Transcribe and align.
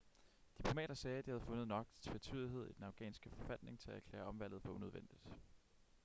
diplomater 0.57 0.93
sagde 0.93 1.17
at 1.17 1.25
de 1.25 1.29
havde 1.31 1.41
fundet 1.41 1.67
nok 1.67 1.87
tvetydighed 2.01 2.69
i 2.69 2.73
den 2.73 2.83
afghanske 2.83 3.29
forfatning 3.31 3.79
til 3.79 3.91
at 3.91 3.97
erklære 3.97 4.25
omvalget 4.25 4.61
for 4.61 4.71
unødvendigt 4.71 5.27